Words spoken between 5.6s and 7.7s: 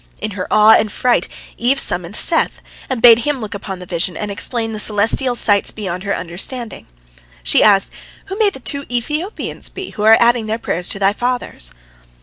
beyond her understanding. She